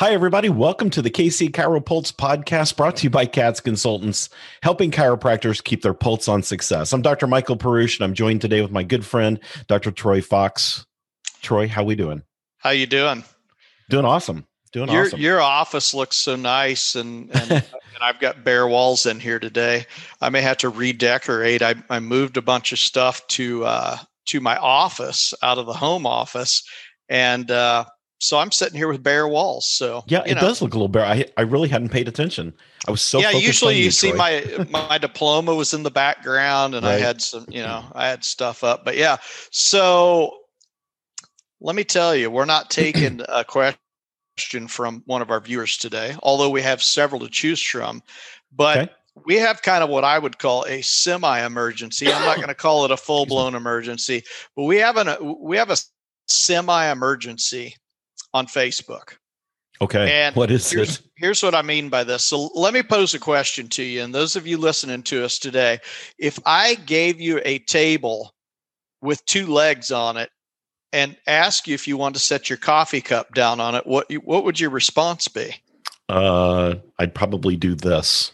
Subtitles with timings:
[0.00, 0.48] Hi, everybody.
[0.48, 4.28] Welcome to the KC Chiro Pulse podcast brought to you by Katz Consultants,
[4.60, 6.92] helping chiropractors keep their pulse on success.
[6.92, 7.28] I'm Dr.
[7.28, 9.38] Michael Perush, and I'm joined today with my good friend,
[9.68, 9.92] Dr.
[9.92, 10.84] Troy Fox.
[11.42, 12.24] Troy, how we doing?
[12.58, 13.22] How you doing?
[13.88, 14.48] Doing awesome.
[14.72, 15.20] Doing your, awesome.
[15.20, 17.64] Your office looks so nice, and, and, and
[18.02, 19.86] I've got bare walls in here today.
[20.20, 21.62] I may have to redecorate.
[21.62, 25.72] I, I moved a bunch of stuff to uh, to my office out of the
[25.72, 26.68] home office,
[27.08, 27.84] and uh,
[28.24, 29.68] so I'm sitting here with bare walls.
[29.68, 30.40] So yeah, it know.
[30.40, 31.04] does look a little bare.
[31.04, 32.54] I I really hadn't paid attention.
[32.88, 33.30] I was so yeah.
[33.30, 36.94] Usually you, you see my my diploma was in the background, and right.
[36.94, 38.84] I had some you know I had stuff up.
[38.84, 39.18] But yeah,
[39.50, 40.38] so
[41.60, 43.78] let me tell you, we're not taking a question
[44.68, 48.02] from one of our viewers today, although we have several to choose from.
[48.56, 48.92] But okay.
[49.26, 52.10] we have kind of what I would call a semi-emergency.
[52.10, 54.22] I'm not going to call it a full-blown emergency,
[54.56, 55.76] but we have an we have a
[56.26, 57.76] semi-emergency
[58.34, 59.14] on Facebook.
[59.80, 60.22] Okay.
[60.22, 61.06] And what is here's, it?
[61.16, 62.24] Here's what I mean by this.
[62.24, 64.02] So let me pose a question to you.
[64.02, 65.78] And those of you listening to us today,
[66.18, 68.34] if I gave you a table
[69.00, 70.30] with two legs on it
[70.92, 74.06] and ask you if you want to set your coffee cup down on it, what
[74.24, 75.54] what would your response be?
[76.08, 78.32] Uh, I'd probably do this.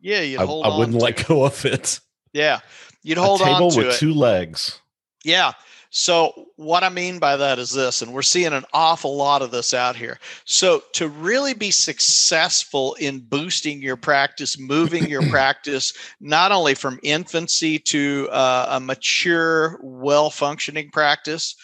[0.00, 0.44] Yeah, you'd I.
[0.44, 2.00] I wouldn't let go of it.
[2.32, 2.60] Yeah,
[3.02, 3.98] you'd hold a table on to with it.
[3.98, 4.80] two legs.
[5.24, 5.52] Yeah,
[5.92, 9.50] so, what I mean by that is this, and we're seeing an awful lot of
[9.50, 10.20] this out here.
[10.44, 17.00] So, to really be successful in boosting your practice, moving your practice, not only from
[17.02, 21.56] infancy to uh, a mature, well functioning practice,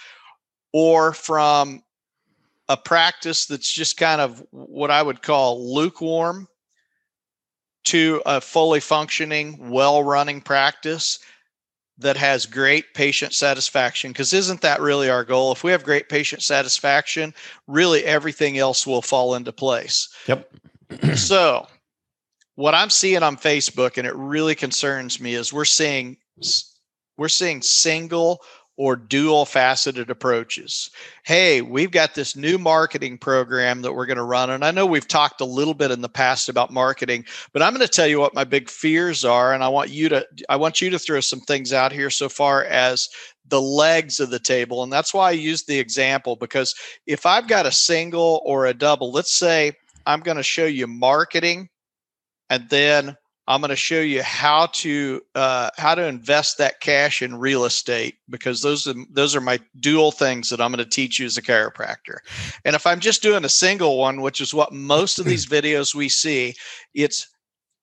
[0.73, 1.85] or from
[2.69, 6.49] a practice that's just kind of what I would call lukewarm
[7.85, 11.21] to a fully functioning, well running practice
[11.99, 15.53] that has great patient satisfaction because isn't that really our goal?
[15.53, 17.35] If we have great patient satisfaction
[17.67, 20.09] really everything else will fall into place.
[20.27, 20.51] Yep.
[21.17, 21.67] So
[22.57, 26.17] what i'm seeing on facebook and it really concerns me is we're seeing
[27.17, 28.43] we're seeing single
[28.77, 30.91] or dual faceted approaches.
[31.23, 34.51] Hey, we've got this new marketing program that we're going to run.
[34.51, 37.73] And I know we've talked a little bit in the past about marketing, but I'm
[37.73, 39.55] going to tell you what my big fears are.
[39.55, 42.29] And I want you to, I want you to throw some things out here so
[42.29, 43.09] far as
[43.49, 44.83] the legs of the table.
[44.83, 46.75] And that's why I use the example because
[47.07, 49.73] if I've got a single or a double, let's say
[50.05, 51.69] I'm going to show you marketing
[52.51, 53.17] and then
[53.49, 57.65] I'm going to show you how to uh, how to invest that cash in real
[57.65, 61.27] estate because those are those are my dual things that I'm going to teach you
[61.27, 62.19] as a chiropractor.
[62.65, 65.95] And if I'm just doing a single one, which is what most of these videos
[65.95, 66.55] we see,
[66.95, 67.29] it's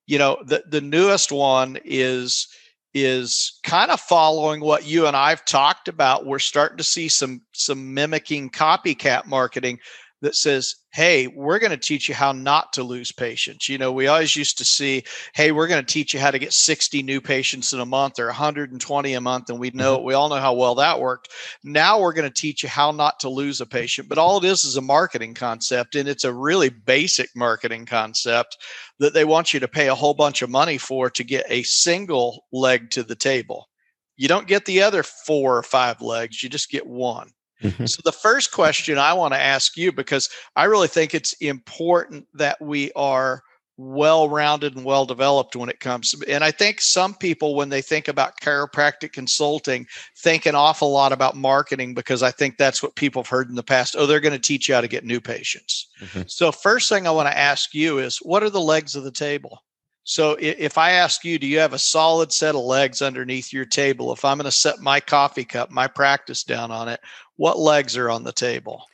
[0.05, 2.47] you know the the newest one is
[2.93, 6.25] is kind of following what you and I've talked about.
[6.25, 9.79] We're starting to see some some mimicking copycat marketing
[10.23, 13.67] that says, Hey, we're going to teach you how not to lose patients.
[13.67, 15.03] You know, we always used to see,
[15.35, 18.19] Hey, we're going to teach you how to get 60 new patients in a month
[18.19, 19.49] or 120 a month.
[19.49, 20.05] And we know, mm-hmm.
[20.05, 21.27] we all know how well that worked.
[21.65, 24.07] Now we're going to teach you how not to lose a patient.
[24.07, 25.95] But all it is is a marketing concept.
[25.95, 28.57] And it's a really basic marketing concept
[28.99, 31.63] that they want you to pay a whole bunch of money for to get a
[31.63, 33.67] single leg to the table.
[34.15, 37.31] You don't get the other four or five legs, you just get one.
[37.63, 37.85] Mm-hmm.
[37.85, 42.27] So, the first question I want to ask you, because I really think it's important
[42.33, 43.43] that we are
[43.77, 47.81] well rounded and well developed when it comes and i think some people when they
[47.81, 49.85] think about chiropractic consulting
[50.19, 53.55] think an awful lot about marketing because i think that's what people have heard in
[53.55, 56.21] the past oh they're going to teach you how to get new patients mm-hmm.
[56.27, 59.11] so first thing i want to ask you is what are the legs of the
[59.11, 59.63] table
[60.05, 63.65] so if I ask you, do you have a solid set of legs underneath your
[63.65, 64.11] table?
[64.11, 66.99] If I'm going to set my coffee cup, my practice down on it,
[67.37, 68.85] what legs are on the table?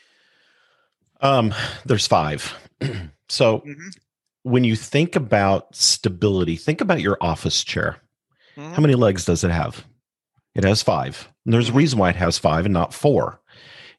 [1.22, 1.54] Um,
[1.86, 2.54] there's five.
[3.30, 3.90] so mm-hmm.
[4.44, 7.98] when you think about stability, think about your office chair.
[8.58, 8.74] Mm-hmm.
[8.74, 9.86] How many legs does it have?
[10.56, 11.30] It has five.
[11.46, 11.78] And there's a mm-hmm.
[11.78, 13.42] reason why it has five and not four.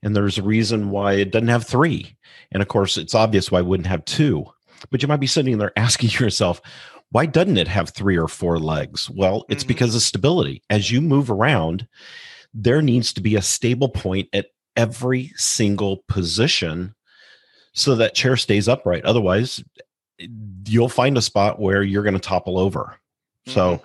[0.03, 2.17] And there's a reason why it doesn't have three.
[2.53, 4.47] And of course, it's obvious why it wouldn't have two.
[4.91, 6.63] But you might be sitting there asking yourself,
[7.11, 9.11] why doesn't it have three or four legs?
[9.11, 9.69] Well, it's mm-hmm.
[9.69, 10.63] because of stability.
[10.71, 11.87] As you move around,
[12.55, 16.95] there needs to be a stable point at every single position
[17.73, 19.05] so that chair stays upright.
[19.05, 19.63] Otherwise,
[20.67, 22.97] you'll find a spot where you're going to topple over.
[23.47, 23.53] Mm-hmm.
[23.53, 23.83] So,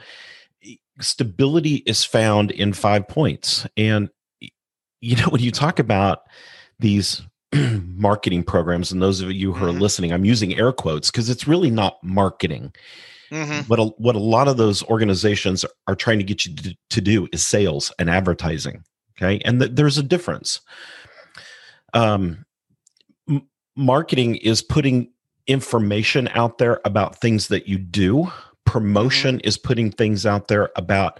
[1.00, 3.67] stability is found in five points.
[3.77, 4.09] And,
[5.01, 6.23] you know, when you talk about
[6.79, 7.21] these
[7.53, 9.79] marketing programs, and those of you who are mm-hmm.
[9.79, 12.73] listening, I'm using air quotes because it's really not marketing.
[13.31, 13.68] Mm-hmm.
[13.68, 17.01] What a, what a lot of those organizations are trying to get you to, to
[17.01, 18.83] do is sales and advertising.
[19.18, 20.62] Okay, and th- there's a difference.
[21.94, 22.45] Um,
[23.30, 25.12] m- marketing is putting
[25.48, 28.31] information out there about things that you do.
[28.66, 29.48] Promotion mm-hmm.
[29.48, 31.19] is putting things out there about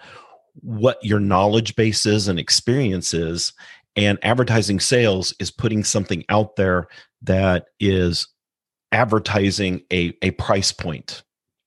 [0.62, 3.54] what your knowledge base is and experience is.
[3.96, 6.88] And advertising sales is putting something out there
[7.22, 8.28] that is
[8.92, 11.24] advertising a, a price point.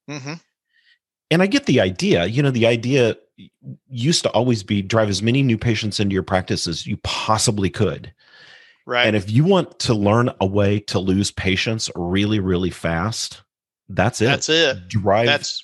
[0.08, 0.34] Mm-hmm.
[1.30, 2.26] And I get the idea.
[2.26, 3.16] You know, the idea
[3.88, 7.70] used to always be drive as many new patients into your practice as you possibly
[7.70, 8.12] could.
[8.86, 9.06] Right.
[9.06, 13.42] And if you want to learn a way to lose patients really, really fast,
[13.90, 14.26] that's it.
[14.26, 14.88] That's it.
[14.88, 15.62] Drive that's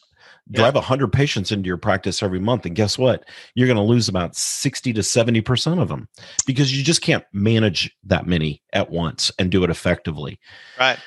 [0.53, 0.85] drive a yeah.
[0.85, 3.25] hundred patients into your practice every month, and guess what?
[3.55, 6.09] You're going to lose about sixty to seventy percent of them
[6.47, 10.39] because you just can't manage that many at once and do it effectively.
[10.79, 10.99] Right.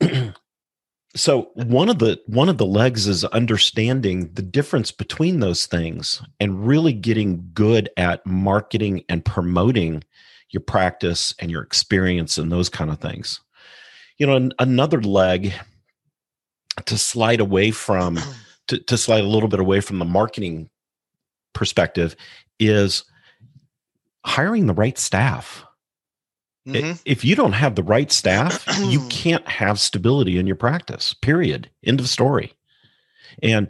[1.14, 6.22] so one of the one of the legs is understanding the difference between those things
[6.40, 10.02] and really getting good at marketing and promoting
[10.50, 13.40] your practice and your experience and those kind of things.
[14.18, 15.52] You know another leg
[16.86, 18.18] to slide away from
[18.68, 20.70] to, to slide a little bit away from the marketing
[21.52, 22.16] perspective
[22.58, 23.04] is
[24.24, 25.64] hiring the right staff
[26.66, 26.92] Mm-hmm.
[27.04, 31.68] If you don't have the right staff, you can't have stability in your practice, period.
[31.84, 32.52] End of story.
[33.42, 33.68] And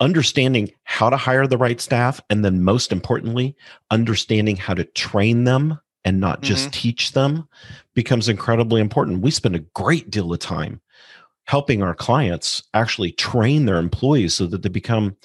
[0.00, 3.56] understanding how to hire the right staff, and then most importantly,
[3.90, 6.80] understanding how to train them and not just mm-hmm.
[6.80, 7.48] teach them
[7.94, 9.22] becomes incredibly important.
[9.22, 10.80] We spend a great deal of time
[11.46, 15.16] helping our clients actually train their employees so that they become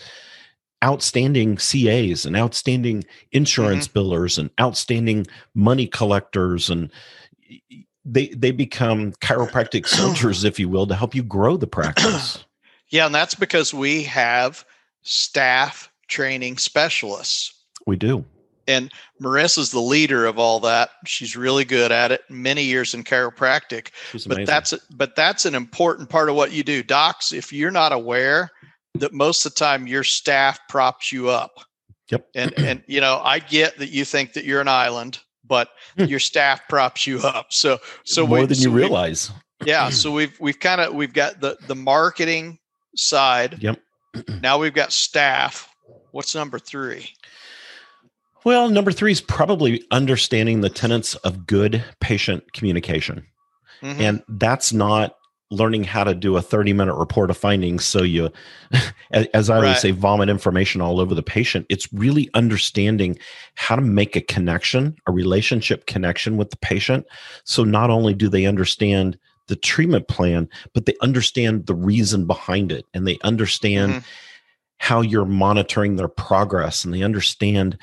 [0.84, 4.00] outstanding CAs and outstanding insurance mm-hmm.
[4.00, 6.92] billers and outstanding money collectors and
[8.06, 12.44] they they become chiropractic soldiers if you will to help you grow the practice.
[12.90, 14.64] Yeah, and that's because we have
[15.02, 17.54] staff training specialists.
[17.86, 18.24] We do.
[18.66, 20.92] And Marissa's the leader of all that.
[21.06, 22.22] She's really good at it.
[22.30, 23.90] Many years in chiropractic.
[24.12, 26.82] She's But that's but that's an important part of what you do.
[26.84, 28.52] Docs, if you're not aware,
[29.00, 31.60] that most of the time your staff props you up.
[32.10, 32.28] Yep.
[32.36, 36.06] And and you know, I get that you think that you're an island, but hmm.
[36.06, 37.48] your staff props you up.
[37.52, 39.32] So so more we, than so you realize.
[39.66, 39.90] Yeah.
[39.92, 42.60] So we've we've kind of we've got the the marketing
[42.96, 43.62] side.
[43.62, 43.80] Yep.
[44.42, 45.70] now we've got staff.
[46.12, 47.10] What's number three?
[48.44, 53.26] Well, number three is probably understanding the tenets of good patient communication.
[53.82, 54.02] Mm-hmm.
[54.02, 55.17] And that's not
[55.50, 58.30] learning how to do a 30 minute report of findings so you
[59.12, 59.70] as i right.
[59.70, 63.18] would say vomit information all over the patient it's really understanding
[63.56, 67.06] how to make a connection a relationship connection with the patient
[67.46, 69.18] so not only do they understand
[69.48, 74.06] the treatment plan but they understand the reason behind it and they understand mm-hmm.
[74.80, 77.78] how you're monitoring their progress and they understand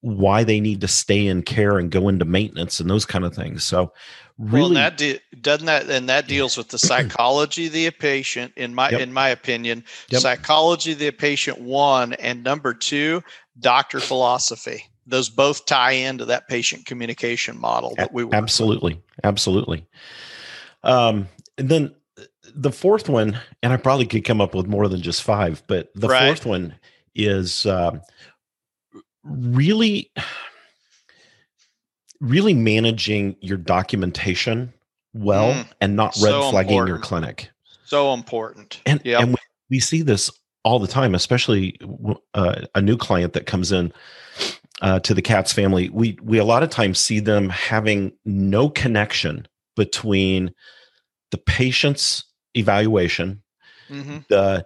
[0.00, 3.34] why they need to stay in care and go into maintenance and those kind of
[3.34, 3.92] things so
[4.38, 8.52] really well, that de- doesn't that and that deals with the psychology of the patient
[8.56, 9.00] in my yep.
[9.00, 10.20] in my opinion yep.
[10.20, 13.22] psychology of the patient one and number two
[13.60, 19.02] doctor philosophy those both tie into that patient communication model that we absolutely with.
[19.24, 19.86] absolutely
[20.84, 21.26] um
[21.56, 21.94] and then
[22.54, 25.90] the fourth one and i probably could come up with more than just five but
[25.94, 26.26] the right.
[26.26, 26.74] fourth one
[27.14, 27.98] is uh,
[29.24, 30.10] really
[32.20, 34.72] really managing your documentation
[35.12, 36.88] well mm, and not red so flagging important.
[36.88, 37.50] your clinic.
[37.84, 38.80] So important.
[38.86, 39.20] And, yep.
[39.20, 39.36] and we,
[39.70, 40.30] we see this
[40.64, 41.78] all the time, especially
[42.34, 43.92] uh, a new client that comes in
[44.80, 45.88] uh, to the Katz family.
[45.90, 50.52] We we a lot of times see them having no connection between
[51.30, 52.24] the patient's
[52.54, 53.42] evaluation,
[53.88, 54.18] mm-hmm.
[54.28, 54.64] the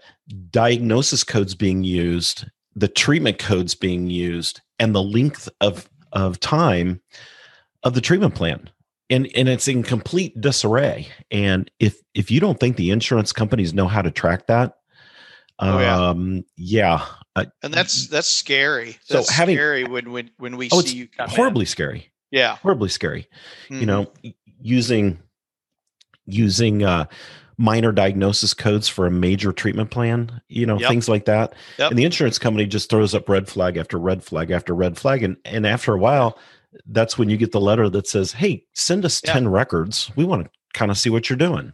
[0.50, 2.44] diagnosis codes being used,
[2.76, 7.00] the treatment codes being used, and the length of of time
[7.82, 8.70] of the treatment plan
[9.10, 13.74] and and it's in complete disarray and if if you don't think the insurance companies
[13.74, 14.78] know how to track that
[15.58, 16.08] oh, yeah.
[16.08, 17.04] um yeah
[17.62, 21.08] and that's that's scary that's so having, scary when when when we oh, see you
[21.20, 21.66] horribly in.
[21.66, 23.28] scary yeah horribly scary
[23.68, 23.80] mm-hmm.
[23.80, 24.10] you know
[24.60, 25.18] using
[26.26, 27.04] using uh
[27.58, 30.88] minor diagnosis codes for a major treatment plan, you know, yep.
[30.88, 31.54] things like that.
[31.78, 31.90] Yep.
[31.90, 35.22] And the insurance company just throws up red flag after red flag after red flag.
[35.22, 36.38] And and after a while,
[36.86, 39.32] that's when you get the letter that says, "Hey, send us yeah.
[39.32, 40.10] 10 records.
[40.16, 41.72] We want to kind of see what you're doing."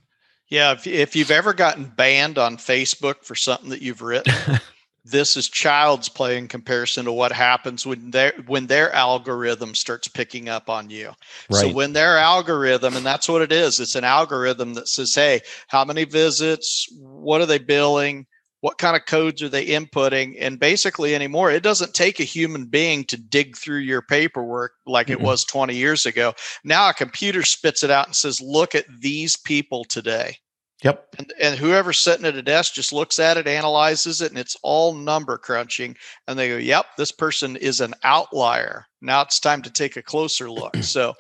[0.49, 4.35] Yeah, if if you've ever gotten banned on Facebook for something that you've written,
[5.04, 10.09] this is child's play in comparison to what happens when their when their algorithm starts
[10.09, 11.12] picking up on you.
[11.50, 11.61] Right.
[11.61, 15.40] So when their algorithm, and that's what it is, it's an algorithm that says, "Hey,
[15.66, 16.88] how many visits?
[16.92, 18.26] What are they billing?
[18.62, 22.64] what kind of codes are they inputting and basically anymore it doesn't take a human
[22.64, 25.21] being to dig through your paperwork like mm-hmm.
[25.21, 26.32] it was 20 years ago
[26.64, 30.37] now a computer spits it out and says look at these people today
[30.83, 31.15] Yep.
[31.19, 34.57] And, and whoever's sitting at a desk just looks at it, analyzes it, and it's
[34.62, 35.97] all number crunching.
[36.27, 38.87] And they go, yep, this person is an outlier.
[39.01, 40.77] Now it's time to take a closer look.
[40.83, 41.15] So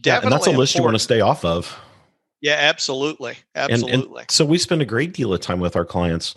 [0.00, 0.10] definitely.
[0.10, 0.78] Yeah, and that's a list important.
[0.78, 1.78] you want to stay off of.
[2.40, 3.36] Yeah, absolutely.
[3.54, 3.92] Absolutely.
[3.92, 6.34] And, and so we spend a great deal of time with our clients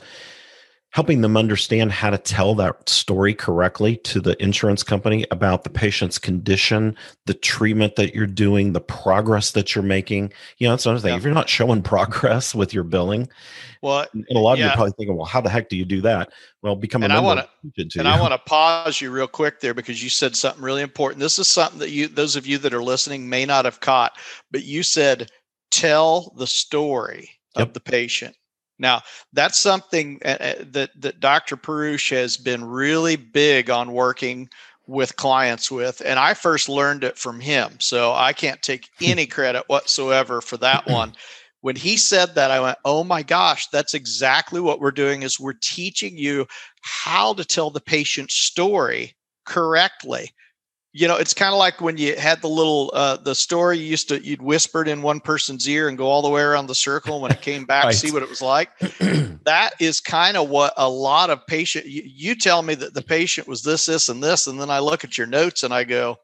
[0.92, 5.70] helping them understand how to tell that story correctly to the insurance company about the
[5.70, 6.96] patient's condition,
[7.26, 10.34] the treatment that you're doing, the progress that you're making.
[10.58, 11.12] You know, that's another thing.
[11.12, 11.18] Yeah.
[11.18, 13.30] If you're not showing progress with your billing,
[13.82, 14.66] well, and a lot of yeah.
[14.66, 16.32] you are probably thinking, well, how the heck do you do that?
[16.62, 17.26] Well, become and member.
[17.26, 17.48] I wanna,
[17.98, 21.22] and I want to pause you real quick there because you said something really important.
[21.22, 24.18] This is something that you, those of you that are listening, may not have caught,
[24.52, 25.32] but you said,
[25.72, 27.70] tell the story yep.
[27.70, 28.36] of the patient.
[28.82, 31.56] Now, that's something uh, uh, that, that Dr.
[31.56, 34.50] Perush has been really big on working
[34.88, 36.02] with clients with.
[36.04, 37.78] And I first learned it from him.
[37.80, 41.14] So I can't take any credit whatsoever for that one.
[41.64, 45.40] When he said that, I went, oh my gosh, that's exactly what we're doing is
[45.40, 46.48] we're teaching you
[46.82, 49.14] how to tell the patient's story
[49.46, 50.32] correctly
[50.94, 53.86] you know it's kind of like when you had the little uh the story you
[53.86, 56.76] used to you'd whispered in one person's ear and go all the way around the
[56.76, 57.96] circle when it came back right.
[57.96, 58.78] see what it was like
[59.46, 63.02] that is kind of what a lot of patient you, you, tell me that the
[63.02, 65.84] patient was this this and this and then i look at your notes and i
[65.84, 66.18] go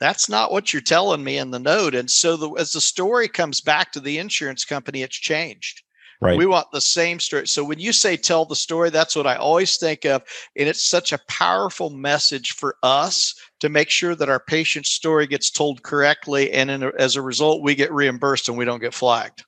[0.00, 3.28] that's not what you're telling me in the note and so the, as the story
[3.28, 5.82] comes back to the insurance company it's changed
[6.20, 6.38] Right.
[6.38, 7.46] We want the same story.
[7.46, 10.22] So when you say tell the story, that's what I always think of.
[10.56, 15.26] And it's such a powerful message for us to make sure that our patient's story
[15.26, 16.52] gets told correctly.
[16.52, 19.44] And a, as a result, we get reimbursed and we don't get flagged.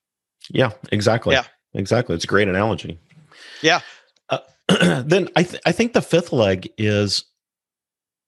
[0.49, 1.35] Yeah, exactly.
[1.35, 1.45] Yeah,
[1.75, 2.15] exactly.
[2.15, 2.99] It's a great analogy.
[3.61, 3.81] Yeah.
[4.31, 4.39] Uh,
[5.05, 7.27] then I, th- I think the fifth leg is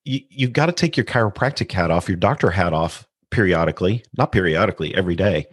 [0.04, 4.30] you, you've got to take your chiropractic hat off, your doctor hat off periodically, not
[4.30, 5.47] periodically, every day,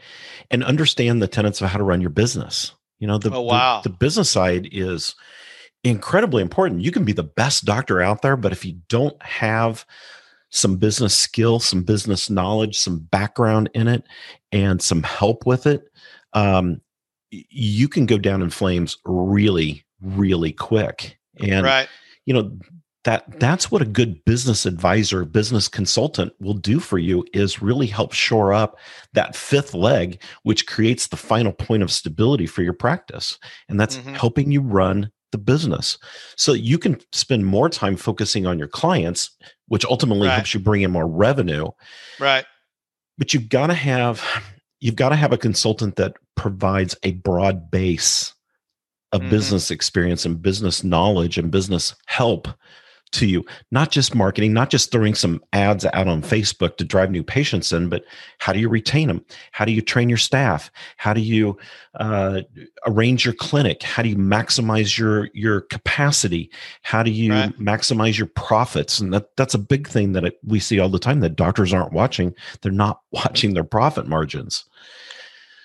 [0.52, 2.74] and understand the tenets of how to run your business.
[3.00, 3.80] You know, the, oh, wow.
[3.82, 5.16] the, the business side is
[5.86, 6.82] incredibly important.
[6.82, 9.86] You can be the best doctor out there, but if you don't have
[10.56, 14.04] some business skill, some business knowledge, some background in it,
[14.54, 15.84] and some help with it,
[16.34, 16.80] um,
[17.30, 21.18] you can go down in flames really, really quick.
[21.42, 21.90] And right.
[22.26, 22.58] you know,
[23.04, 27.86] that that's what a good business advisor business consultant will do for you is really
[27.86, 28.80] help shore up
[29.14, 33.38] that fifth leg which creates the final point of stability for your practice
[33.70, 34.16] and that's mm-hmm.
[34.16, 35.98] helping you run the business
[36.38, 39.32] so you can spend more time focusing on your clients
[39.68, 40.36] which ultimately right.
[40.36, 41.68] helps you bring in more revenue
[42.22, 42.46] right
[43.18, 44.24] but you've got to have
[44.80, 48.34] you've got to have a consultant that provides a broad base
[49.12, 49.30] of mm-hmm.
[49.30, 52.48] business experience and business knowledge and business help
[53.16, 57.12] to you not just marketing not just throwing some ads out on facebook to drive
[57.12, 58.04] new patients in but
[58.40, 60.70] how do you retain them how do you train your staff?
[60.98, 61.58] How do you
[61.96, 62.42] uh,
[62.86, 63.84] arrange your clinic?
[63.84, 66.52] How do you maximize your your capacity?
[66.82, 67.58] How do you right.
[67.60, 69.00] maximize your profits?
[69.00, 71.74] And that that's a big thing that it, we see all the time that doctors
[71.74, 72.34] aren't watching.
[72.62, 74.66] They're not watching their profit margins.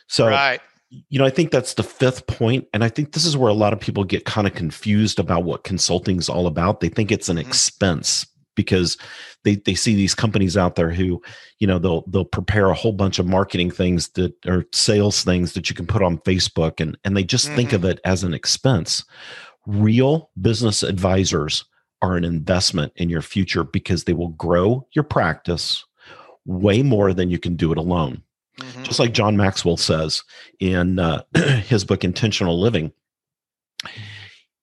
[0.07, 0.61] So right
[0.91, 3.55] you know, I think that's the fifth point, and I think this is where a
[3.55, 6.81] lot of people get kind of confused about what consulting is all about.
[6.81, 7.49] They think it's an mm-hmm.
[7.49, 8.99] expense because
[9.45, 11.23] they they see these companies out there who,
[11.61, 15.53] you know, they'll they'll prepare a whole bunch of marketing things that are sales things
[15.53, 17.57] that you can put on Facebook, and and they just mm-hmm.
[17.57, 17.91] think of mm-hmm.
[17.91, 19.05] it as an expense.
[19.67, 21.65] Real business advisors
[22.03, 25.85] are an investment in your future because they will grow your practice
[26.47, 28.23] way more than you can do it alone.
[28.61, 28.83] Mm-hmm.
[28.85, 30.23] Just like John Maxwell says
[30.59, 32.93] in uh, his book, Intentional Living,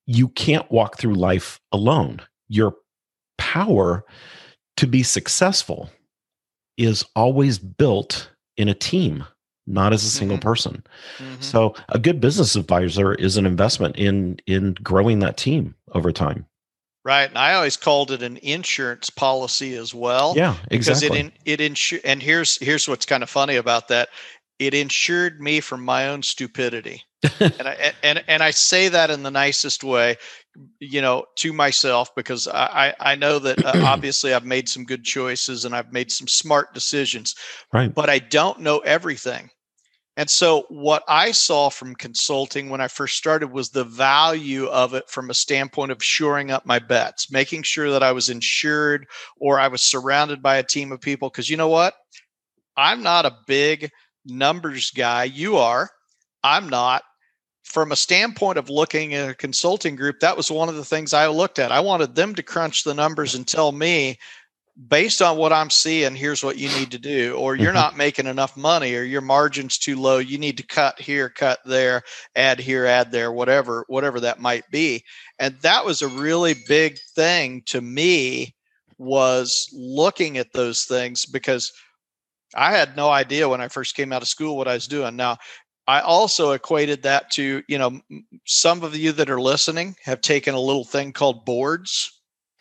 [0.05, 2.21] you can't walk through life alone.
[2.47, 2.75] Your
[3.37, 4.05] power
[4.77, 5.89] to be successful
[6.77, 9.25] is always built in a team,
[9.65, 10.47] not as a single mm-hmm.
[10.47, 10.83] person.
[11.17, 11.41] Mm-hmm.
[11.41, 16.45] So a good business advisor is an investment in in growing that team over time.
[17.07, 17.29] Right.
[17.29, 20.33] And I always called it an insurance policy as well.
[20.35, 20.77] Yeah, exactly.
[20.77, 24.09] Because it, in, it insure, and here's, here's what's kind of funny about that.
[24.59, 27.01] It insured me from my own stupidity.
[27.39, 30.17] and I, and, and I say that in the nicest way,
[30.81, 35.05] you know, to myself, because I, I know that uh, obviously I've made some good
[35.05, 37.35] choices and I've made some smart decisions,
[37.71, 37.93] right.
[37.93, 39.49] but I don't know everything.
[40.17, 44.95] And so, what I saw from consulting when I first started was the value of
[44.95, 49.07] it from a standpoint of shoring up my bets, making sure that I was insured
[49.39, 51.29] or I was surrounded by a team of people.
[51.29, 51.93] Because you know what?
[52.77, 53.91] I'm not a big
[54.25, 55.25] numbers guy.
[55.25, 55.89] You are.
[56.43, 57.03] I'm not.
[57.63, 61.13] from a standpoint of looking at a consulting group, that was one of the things
[61.13, 61.71] I looked at.
[61.71, 64.17] I wanted them to crunch the numbers and tell me,
[64.87, 67.75] based on what I'm seeing, here's what you need to do, or you're mm-hmm.
[67.75, 70.19] not making enough money, or your margin's too low.
[70.19, 72.03] You need to cut here, cut there,
[72.35, 75.03] add here, add there, whatever, whatever that might be.
[75.39, 78.55] And that was a really big thing to me
[78.99, 81.71] was looking at those things because
[82.55, 85.15] I had no idea when I first came out of school what I was doing.
[85.15, 85.37] Now,
[85.87, 87.99] I also equated that to, you know,
[88.45, 92.16] some of you that are listening have taken a little thing called boards.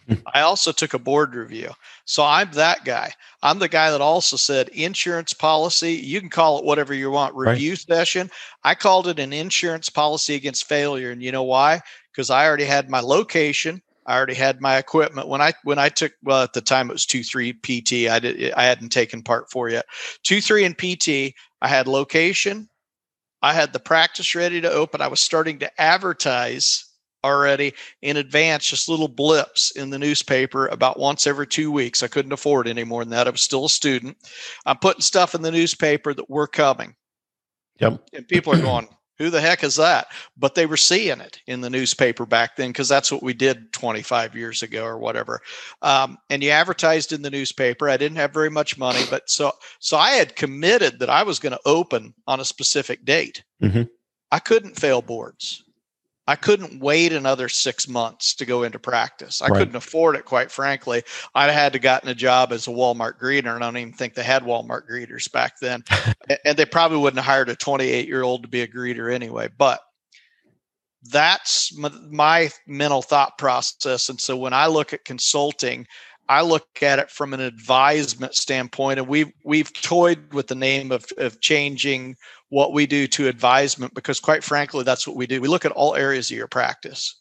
[0.34, 1.70] I also took a board review.
[2.04, 3.12] So I'm that guy.
[3.42, 7.34] I'm the guy that also said insurance policy, you can call it whatever you want,
[7.34, 7.78] review right.
[7.78, 8.30] session.
[8.64, 11.10] I called it an insurance policy against failure.
[11.10, 11.80] And you know why?
[12.12, 15.88] Because I already had my location, I already had my equipment when I when I
[15.88, 18.08] took well at the time it was two three PT.
[18.08, 19.84] I did I hadn't taken part four yet.
[20.22, 21.34] Two three and PT.
[21.60, 22.68] I had location.
[23.42, 25.00] I had the practice ready to open.
[25.00, 26.85] I was starting to advertise
[27.26, 32.02] already in advance, just little blips in the newspaper about once every two weeks.
[32.02, 33.26] I couldn't afford any more than that.
[33.26, 34.16] I was still a student.
[34.64, 36.94] I'm putting stuff in the newspaper that we're coming.
[37.80, 38.08] Yep.
[38.14, 40.08] And people are going, who the heck is that?
[40.36, 43.72] But they were seeing it in the newspaper back then because that's what we did
[43.72, 45.40] 25 years ago or whatever.
[45.82, 47.88] Um, and you advertised in the newspaper.
[47.88, 51.38] I didn't have very much money, but so so I had committed that I was
[51.38, 53.42] going to open on a specific date.
[53.62, 53.82] Mm-hmm.
[54.32, 55.62] I couldn't fail boards.
[56.28, 59.40] I couldn't wait another six months to go into practice.
[59.40, 59.58] I right.
[59.58, 61.02] couldn't afford it, quite frankly.
[61.34, 64.14] I'd had to gotten a job as a Walmart greeter, and I don't even think
[64.14, 65.84] they had Walmart greeters back then.
[66.44, 69.48] and they probably wouldn't have hired a 28 year old to be a greeter anyway.
[69.56, 69.80] But
[71.10, 74.08] that's my mental thought process.
[74.08, 75.86] And so when I look at consulting,
[76.28, 80.92] I look at it from an advisement standpoint, and we've we've toyed with the name
[80.92, 82.16] of, of changing
[82.48, 85.40] what we do to advisement because quite frankly that's what we do.
[85.40, 87.20] We look at all areas of your practice.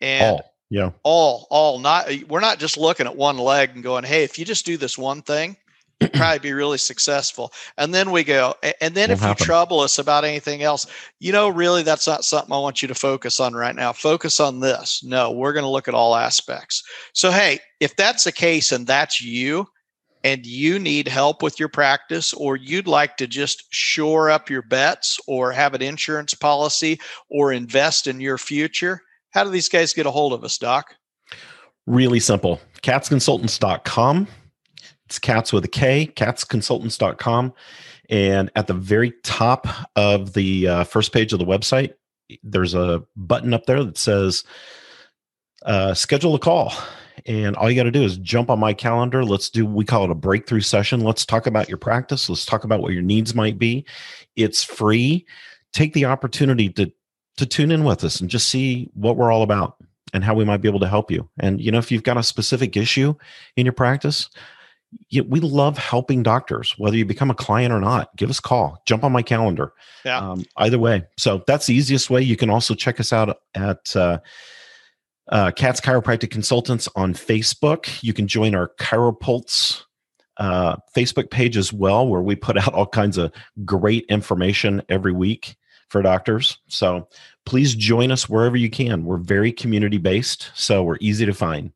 [0.00, 0.90] And all, yeah.
[1.02, 4.44] all all not we're not just looking at one leg and going hey if you
[4.44, 5.56] just do this one thing
[6.14, 9.42] probably be really successful and then we go and then Won't if happen.
[9.42, 10.86] you trouble us about anything else
[11.18, 14.40] you know really that's not something i want you to focus on right now focus
[14.40, 16.82] on this no we're going to look at all aspects
[17.12, 19.66] so hey if that's the case and that's you
[20.24, 24.62] and you need help with your practice or you'd like to just shore up your
[24.62, 29.92] bets or have an insurance policy or invest in your future, how do these guys
[29.92, 30.94] get a hold of us, Doc?
[31.86, 32.60] Really simple.
[32.82, 34.26] Katzconsultants.com.
[35.10, 37.52] It's cats with a K, katzconsultants.com.
[38.10, 41.94] And at the very top of the uh, first page of the website,
[42.44, 44.44] there's a button up there that says
[45.66, 46.72] uh, schedule a call
[47.26, 49.24] and all you got to do is jump on my calendar.
[49.24, 51.00] Let's do, we call it a breakthrough session.
[51.00, 52.28] Let's talk about your practice.
[52.28, 53.84] Let's talk about what your needs might be.
[54.36, 55.26] It's free.
[55.72, 56.90] Take the opportunity to,
[57.36, 59.76] to tune in with us and just see what we're all about
[60.12, 61.28] and how we might be able to help you.
[61.38, 63.14] And, you know, if you've got a specific issue
[63.56, 64.30] in your practice,
[65.08, 68.14] you, we love helping doctors, whether you become a client or not.
[68.16, 69.72] Give us a call, jump on my calendar.
[70.04, 70.18] Yeah.
[70.18, 71.04] Um, either way.
[71.18, 72.22] So that's the easiest way.
[72.22, 74.18] You can also check us out at, uh,
[75.28, 78.02] uh, Katz Chiropractic Consultants on Facebook.
[78.02, 79.82] You can join our Chiropulse
[80.38, 83.32] uh, Facebook page as well, where we put out all kinds of
[83.64, 85.56] great information every week
[85.88, 86.58] for doctors.
[86.68, 87.08] So
[87.46, 89.04] please join us wherever you can.
[89.04, 91.72] We're very community based, so we're easy to find.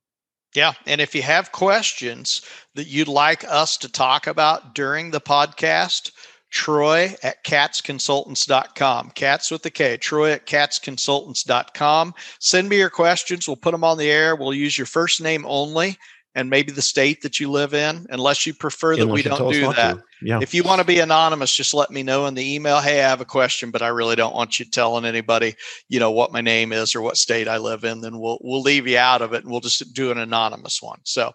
[0.54, 0.72] Yeah.
[0.86, 2.42] And if you have questions
[2.74, 6.12] that you'd like us to talk about during the podcast,
[6.50, 9.10] Troy at katzconsultants.com.
[9.10, 9.96] Cats with the K.
[9.96, 12.14] Troy at katzconsultants.com.
[12.38, 13.48] Send me your questions.
[13.48, 14.36] We'll put them on the air.
[14.36, 15.98] We'll use your first name only
[16.34, 19.52] and maybe the state that you live in, unless you prefer that unless we don't
[19.52, 19.98] do that.
[20.20, 20.40] Yeah.
[20.42, 22.80] If you want to be anonymous, just let me know in the email.
[22.80, 25.54] Hey, I have a question, but I really don't want you telling anybody,
[25.88, 28.00] you know, what my name is or what state I live in.
[28.00, 31.00] Then we'll we'll leave you out of it and we'll just do an anonymous one.
[31.04, 31.32] So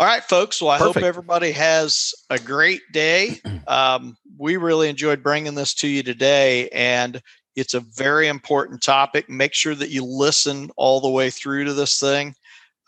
[0.00, 0.62] all right, folks.
[0.62, 0.94] Well, I Perfect.
[0.96, 3.40] hope everybody has a great day.
[3.68, 7.20] Um, we really enjoyed bringing this to you today, and
[7.54, 9.28] it's a very important topic.
[9.28, 12.34] Make sure that you listen all the way through to this thing.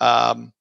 [0.01, 0.55] Um,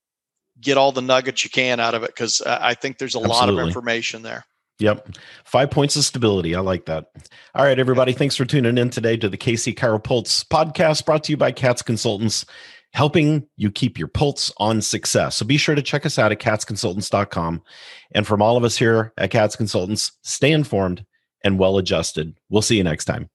[0.62, 3.20] get all the nuggets you can out of it because uh, I think there's a
[3.20, 3.56] Absolutely.
[3.56, 4.46] lot of information there.
[4.80, 5.10] Yep.
[5.44, 6.56] Five points of stability.
[6.56, 7.08] I like that.
[7.54, 8.14] All right, everybody.
[8.14, 11.82] Thanks for tuning in today to the KC Chiropulse podcast brought to you by Katz
[11.82, 12.46] Consultants
[12.94, 15.36] helping you keep your pulse on success.
[15.36, 17.62] So be sure to check us out at katzconsultants.com.
[18.14, 21.06] And from all of us here at Katz Consultants, stay informed
[21.44, 22.38] and well adjusted.
[22.50, 23.30] We'll see you next time.